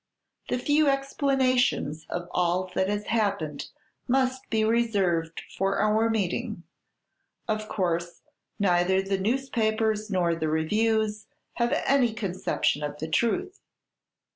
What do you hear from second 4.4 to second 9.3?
be reserved for our meeting. Of course, neither the